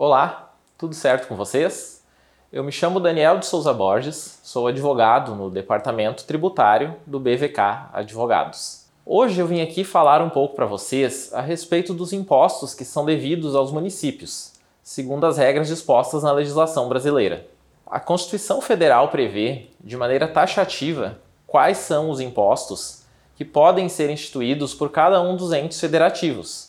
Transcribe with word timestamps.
Olá, 0.00 0.54
tudo 0.78 0.94
certo 0.94 1.26
com 1.26 1.34
vocês? 1.34 2.04
Eu 2.52 2.62
me 2.62 2.70
chamo 2.70 3.00
Daniel 3.00 3.38
de 3.38 3.46
Souza 3.46 3.74
Borges, 3.74 4.38
sou 4.44 4.68
advogado 4.68 5.34
no 5.34 5.50
Departamento 5.50 6.22
Tributário 6.22 6.94
do 7.04 7.18
BVK 7.18 7.88
Advogados. 7.92 8.84
Hoje 9.04 9.40
eu 9.40 9.46
vim 9.48 9.60
aqui 9.60 9.82
falar 9.82 10.22
um 10.22 10.30
pouco 10.30 10.54
para 10.54 10.66
vocês 10.66 11.34
a 11.34 11.40
respeito 11.40 11.92
dos 11.92 12.12
impostos 12.12 12.74
que 12.74 12.84
são 12.84 13.04
devidos 13.04 13.56
aos 13.56 13.72
municípios, 13.72 14.52
segundo 14.84 15.26
as 15.26 15.36
regras 15.36 15.66
dispostas 15.66 16.22
na 16.22 16.30
legislação 16.30 16.88
brasileira. 16.88 17.48
A 17.84 17.98
Constituição 17.98 18.60
Federal 18.60 19.08
prevê, 19.08 19.66
de 19.80 19.96
maneira 19.96 20.28
taxativa, 20.28 21.18
quais 21.44 21.76
são 21.76 22.08
os 22.08 22.20
impostos 22.20 23.02
que 23.34 23.44
podem 23.44 23.88
ser 23.88 24.10
instituídos 24.10 24.74
por 24.74 24.92
cada 24.92 25.20
um 25.20 25.36
dos 25.36 25.52
entes 25.52 25.80
federativos, 25.80 26.68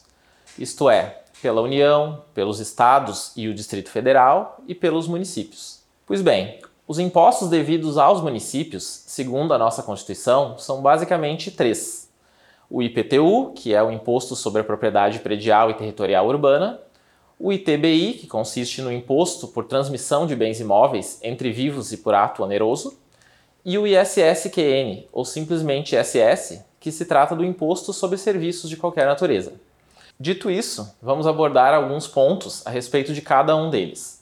isto 0.57 0.89
é, 0.89 1.18
pela 1.41 1.61
União, 1.61 2.23
pelos 2.33 2.59
estados 2.59 3.31
e 3.35 3.47
o 3.47 3.53
Distrito 3.53 3.89
Federal 3.89 4.61
e 4.67 4.75
pelos 4.75 5.07
municípios. 5.07 5.81
Pois 6.05 6.21
bem, 6.21 6.59
os 6.87 6.97
impostos 6.97 7.49
devidos 7.49 7.97
aos 7.97 8.21
municípios, 8.21 8.83
segundo 8.83 9.53
a 9.53 9.57
nossa 9.57 9.83
Constituição, 9.83 10.57
são 10.57 10.81
basicamente 10.81 11.51
três: 11.51 12.09
o 12.69 12.81
IPTU, 12.81 13.53
que 13.55 13.73
é 13.73 13.83
o 13.83 13.91
Imposto 13.91 14.35
sobre 14.35 14.61
a 14.61 14.63
Propriedade 14.63 15.19
Predial 15.19 15.69
e 15.69 15.75
Territorial 15.75 16.27
Urbana, 16.27 16.79
o 17.37 17.53
ITBI, 17.53 18.13
que 18.13 18.27
consiste 18.27 18.81
no 18.81 18.91
Imposto 18.91 19.47
por 19.47 19.65
Transmissão 19.65 20.27
de 20.27 20.35
Bens 20.35 20.59
Imóveis 20.59 21.19
entre 21.23 21.51
vivos 21.51 21.91
e 21.93 21.97
por 21.97 22.13
ato 22.13 22.43
oneroso, 22.43 22.97
e 23.63 23.77
o 23.77 23.85
ISSQN, 23.85 25.07
ou 25.11 25.23
simplesmente 25.23 25.95
ISS, 25.95 26.63
que 26.79 26.91
se 26.91 27.05
trata 27.05 27.35
do 27.35 27.45
Imposto 27.45 27.93
sobre 27.93 28.17
Serviços 28.17 28.69
de 28.69 28.77
qualquer 28.77 29.05
natureza. 29.05 29.53
Dito 30.21 30.51
isso, 30.51 30.97
vamos 31.01 31.25
abordar 31.25 31.73
alguns 31.73 32.05
pontos 32.05 32.67
a 32.67 32.69
respeito 32.69 33.13
de 33.13 33.21
cada 33.21 33.55
um 33.55 33.69
deles. 33.69 34.21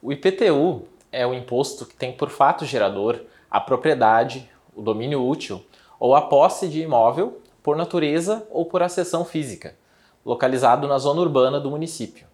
O 0.00 0.10
IPTU 0.10 0.88
é 1.12 1.26
o 1.26 1.34
imposto 1.34 1.84
que 1.84 1.94
tem 1.94 2.10
por 2.10 2.30
fato 2.30 2.64
gerador 2.64 3.20
a 3.50 3.60
propriedade, 3.60 4.50
o 4.74 4.80
domínio 4.80 5.22
útil 5.22 5.62
ou 6.00 6.14
a 6.14 6.22
posse 6.22 6.68
de 6.68 6.80
imóvel 6.80 7.38
por 7.62 7.76
natureza 7.76 8.48
ou 8.50 8.64
por 8.64 8.82
acessão 8.82 9.26
física, 9.26 9.76
localizado 10.24 10.88
na 10.88 10.96
zona 10.96 11.20
urbana 11.20 11.60
do 11.60 11.70
município. 11.70 12.26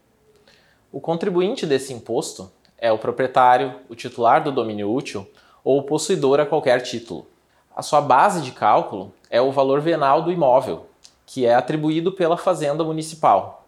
O 0.93 1.01
contribuinte 1.01 1.67
desse 1.67 1.93
imposto 1.93 2.53
é 2.79 2.93
o 2.93 2.99
proprietário, 2.99 3.81
o 3.89 3.97
titular 3.97 4.45
do 4.45 4.53
domínio 4.53 4.95
útil 4.95 5.29
ou 5.65 5.81
o 5.81 5.83
possuidor 5.83 6.39
a 6.39 6.47
qualquer 6.47 6.81
título. 6.83 7.27
A 7.75 7.83
sua 7.83 8.01
base 8.01 8.43
de 8.43 8.53
cálculo 8.53 9.13
é 9.29 9.43
o 9.43 9.51
valor 9.51 9.81
venal 9.81 10.23
do 10.23 10.31
imóvel, 10.31 10.87
que 11.33 11.47
é 11.47 11.55
atribuído 11.55 12.13
pela 12.13 12.37
Fazenda 12.37 12.85
Municipal. 12.85 13.65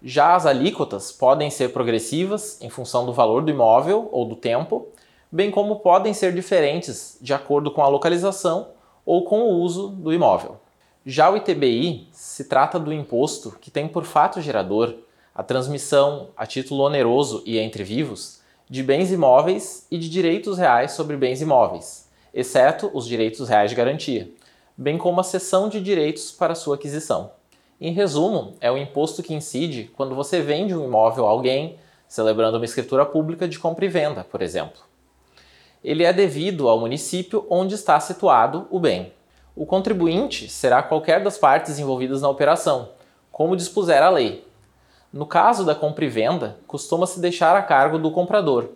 Já 0.00 0.36
as 0.36 0.46
alíquotas 0.46 1.10
podem 1.10 1.50
ser 1.50 1.72
progressivas 1.72 2.56
em 2.62 2.70
função 2.70 3.04
do 3.04 3.12
valor 3.12 3.42
do 3.42 3.50
imóvel 3.50 4.08
ou 4.12 4.24
do 4.24 4.36
tempo, 4.36 4.86
bem 5.30 5.50
como 5.50 5.80
podem 5.80 6.14
ser 6.14 6.32
diferentes 6.32 7.18
de 7.20 7.34
acordo 7.34 7.72
com 7.72 7.82
a 7.82 7.88
localização 7.88 8.68
ou 9.04 9.24
com 9.24 9.40
o 9.40 9.54
uso 9.58 9.88
do 9.88 10.12
imóvel. 10.12 10.60
Já 11.04 11.28
o 11.28 11.36
ITBI 11.36 12.06
se 12.12 12.44
trata 12.44 12.78
do 12.78 12.92
imposto 12.92 13.58
que 13.60 13.72
tem 13.72 13.88
por 13.88 14.04
fato 14.04 14.40
gerador 14.40 14.94
a 15.34 15.42
transmissão 15.42 16.28
a 16.36 16.46
título 16.46 16.84
oneroso 16.84 17.42
e 17.44 17.58
entre 17.58 17.82
vivos 17.82 18.40
de 18.70 18.84
bens 18.84 19.10
imóveis 19.10 19.84
e 19.90 19.98
de 19.98 20.08
direitos 20.08 20.58
reais 20.58 20.92
sobre 20.92 21.16
bens 21.16 21.42
imóveis, 21.42 22.08
exceto 22.32 22.88
os 22.94 23.04
direitos 23.04 23.48
reais 23.48 23.68
de 23.68 23.76
garantia 23.76 24.37
bem 24.80 24.96
como 24.96 25.20
a 25.20 25.24
cessão 25.24 25.68
de 25.68 25.80
direitos 25.80 26.30
para 26.30 26.54
sua 26.54 26.76
aquisição. 26.76 27.32
Em 27.80 27.92
resumo, 27.92 28.54
é 28.60 28.70
o 28.70 28.78
imposto 28.78 29.24
que 29.24 29.34
incide 29.34 29.90
quando 29.96 30.14
você 30.14 30.40
vende 30.40 30.72
um 30.72 30.84
imóvel 30.84 31.26
a 31.26 31.30
alguém, 31.30 31.76
celebrando 32.06 32.58
uma 32.58 32.64
escritura 32.64 33.04
pública 33.04 33.48
de 33.48 33.58
compra 33.58 33.86
e 33.86 33.88
venda, 33.88 34.22
por 34.22 34.40
exemplo. 34.40 34.80
Ele 35.82 36.04
é 36.04 36.12
devido 36.12 36.68
ao 36.68 36.78
município 36.78 37.44
onde 37.50 37.74
está 37.74 37.98
situado 37.98 38.68
o 38.70 38.78
bem. 38.78 39.12
O 39.56 39.66
contribuinte 39.66 40.48
será 40.48 40.80
qualquer 40.80 41.24
das 41.24 41.36
partes 41.36 41.80
envolvidas 41.80 42.22
na 42.22 42.28
operação, 42.28 42.90
como 43.32 43.56
dispuser 43.56 44.00
a 44.00 44.10
lei. 44.10 44.46
No 45.12 45.26
caso 45.26 45.64
da 45.64 45.74
compra 45.74 46.04
e 46.04 46.08
venda, 46.08 46.56
costuma-se 46.68 47.18
deixar 47.18 47.56
a 47.56 47.62
cargo 47.62 47.98
do 47.98 48.12
comprador, 48.12 48.68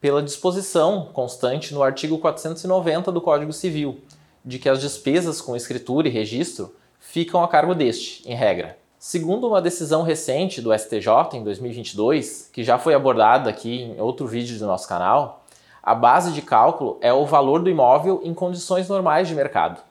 pela 0.00 0.22
disposição 0.22 1.08
constante 1.12 1.74
no 1.74 1.82
artigo 1.82 2.18
490 2.18 3.10
do 3.10 3.20
Código 3.20 3.52
Civil, 3.52 4.00
de 4.48 4.58
que 4.58 4.66
as 4.66 4.80
despesas 4.80 5.42
com 5.42 5.54
escritura 5.54 6.08
e 6.08 6.10
registro 6.10 6.74
ficam 6.98 7.44
a 7.44 7.48
cargo 7.48 7.74
deste, 7.74 8.26
em 8.26 8.34
regra. 8.34 8.78
Segundo 8.98 9.46
uma 9.46 9.60
decisão 9.60 10.02
recente 10.02 10.62
do 10.62 10.72
STJ 10.72 11.34
em 11.34 11.44
2022, 11.44 12.48
que 12.50 12.64
já 12.64 12.78
foi 12.78 12.94
abordada 12.94 13.50
aqui 13.50 13.82
em 13.82 14.00
outro 14.00 14.26
vídeo 14.26 14.58
do 14.58 14.64
nosso 14.64 14.88
canal, 14.88 15.44
a 15.82 15.94
base 15.94 16.32
de 16.32 16.40
cálculo 16.40 16.96
é 17.02 17.12
o 17.12 17.26
valor 17.26 17.60
do 17.60 17.68
imóvel 17.68 18.22
em 18.24 18.32
condições 18.32 18.88
normais 18.88 19.28
de 19.28 19.34
mercado, 19.34 19.82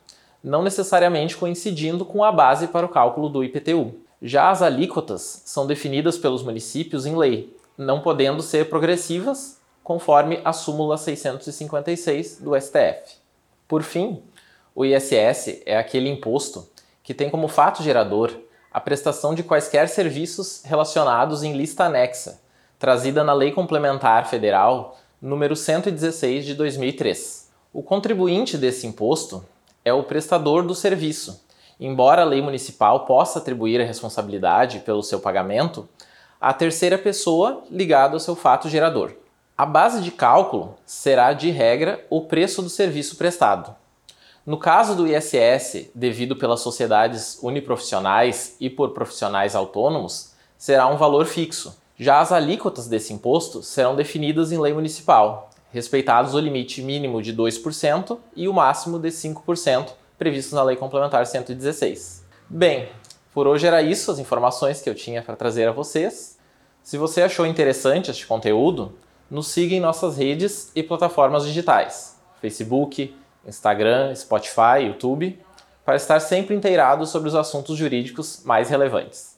não 0.43 0.63
necessariamente 0.63 1.37
coincidindo 1.37 2.03
com 2.03 2.23
a 2.23 2.31
base 2.31 2.65
para 2.67 2.85
o 2.87 2.89
cálculo 2.89 3.29
do 3.29 3.43
IPTU. 3.43 3.93
Já 4.19 4.49
as 4.49 4.63
alíquotas 4.63 5.43
são 5.45 5.67
definidas 5.67 6.17
pelos 6.17 6.41
municípios 6.41 7.05
em 7.05 7.15
lei, 7.15 7.55
não 7.77 8.01
podendo 8.01 8.41
ser 8.41 8.69
progressivas, 8.69 9.59
conforme 9.83 10.41
a 10.43 10.51
súmula 10.51 10.97
656 10.97 12.39
do 12.39 12.59
STF. 12.59 13.17
Por 13.67 13.83
fim, 13.83 14.23
o 14.77 14.85
ISS 14.85 15.63
é 15.65 15.75
aquele 15.75 16.07
imposto 16.07 16.69
que 17.01 17.11
tem 17.11 17.31
como 17.31 17.47
fato 17.47 17.81
gerador 17.81 18.31
a 18.71 18.79
prestação 18.79 19.33
de 19.33 19.41
quaisquer 19.41 19.89
serviços 19.89 20.61
relacionados 20.63 21.41
em 21.41 21.57
lista 21.57 21.85
anexa, 21.85 22.39
trazida 22.77 23.23
na 23.23 23.33
Lei 23.33 23.51
Complementar 23.51 24.27
Federal 24.29 24.95
número 25.19 25.55
116 25.55 26.45
de 26.45 26.53
2003. 26.53 27.49
O 27.73 27.81
contribuinte 27.81 28.55
desse 28.55 28.85
imposto 28.85 29.43
é 29.83 29.91
o 29.91 30.03
prestador 30.03 30.61
do 30.61 30.75
serviço. 30.75 31.43
Embora 31.79 32.21
a 32.21 32.25
lei 32.25 32.43
municipal 32.43 33.03
possa 33.07 33.39
atribuir 33.39 33.81
a 33.81 33.83
responsabilidade 33.83 34.81
pelo 34.81 35.01
seu 35.01 35.19
pagamento 35.19 35.89
à 36.39 36.53
terceira 36.53 36.99
pessoa 36.99 37.63
ligada 37.71 38.13
ao 38.13 38.19
seu 38.19 38.35
fato 38.35 38.69
gerador. 38.69 39.11
A 39.57 39.65
base 39.65 40.03
de 40.03 40.11
cálculo 40.11 40.75
será, 40.85 41.33
de 41.33 41.49
regra, 41.49 42.05
o 42.11 42.21
preço 42.21 42.61
do 42.61 42.69
serviço 42.69 43.15
prestado. 43.15 43.75
No 44.47 44.57
caso 44.57 44.95
do 44.95 45.05
ISS, 45.05 45.89
devido 45.93 46.33
pelas 46.33 46.61
sociedades 46.61 47.37
uniprofissionais 47.43 48.55
e 48.61 48.69
por 48.69 48.91
profissionais 48.91 49.57
autônomos, 49.57 50.31
será 50.57 50.87
um 50.87 50.95
valor 50.95 51.25
fixo. 51.25 51.77
Já 51.97 52.21
as 52.21 52.31
alíquotas 52.31 52.87
desse 52.87 53.11
imposto 53.11 53.61
serão 53.61 53.93
definidas 53.93 54.53
em 54.53 54.57
lei 54.57 54.71
municipal, 54.71 55.49
respeitados 55.69 56.33
o 56.33 56.39
limite 56.39 56.81
mínimo 56.81 57.21
de 57.21 57.35
2% 57.35 58.17
e 58.37 58.47
o 58.47 58.53
máximo 58.53 58.97
de 58.97 59.09
5% 59.09 59.89
previstos 60.17 60.53
na 60.53 60.63
Lei 60.63 60.77
Complementar 60.77 61.25
116. 61.25 62.23
Bem, 62.47 62.87
por 63.33 63.47
hoje 63.47 63.67
era 63.67 63.81
isso 63.81 64.09
as 64.09 64.17
informações 64.17 64.81
que 64.81 64.89
eu 64.89 64.95
tinha 64.95 65.21
para 65.21 65.35
trazer 65.35 65.67
a 65.67 65.73
vocês. 65.73 66.37
Se 66.81 66.97
você 66.97 67.21
achou 67.21 67.45
interessante 67.45 68.11
este 68.11 68.25
conteúdo, 68.25 68.97
nos 69.29 69.49
siga 69.49 69.75
em 69.75 69.81
nossas 69.81 70.17
redes 70.17 70.71
e 70.73 70.81
plataformas 70.81 71.45
digitais: 71.45 72.17
Facebook, 72.39 73.13
Instagram, 73.47 74.13
Spotify, 74.13 74.85
YouTube, 74.87 75.39
para 75.85 75.95
estar 75.95 76.19
sempre 76.19 76.53
inteirado 76.53 77.05
sobre 77.05 77.29
os 77.29 77.35
assuntos 77.35 77.77
jurídicos 77.77 78.41
mais 78.43 78.69
relevantes. 78.69 79.36